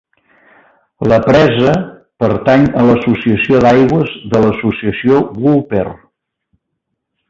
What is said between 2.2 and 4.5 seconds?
pertany a l'associació d'aigües de